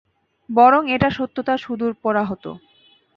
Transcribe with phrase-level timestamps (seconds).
[0.49, 2.43] বরং এটার সত্যতা সুদূর পরাহত।